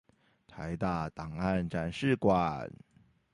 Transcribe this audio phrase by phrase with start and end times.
[0.49, 2.71] 臺大檔案展示館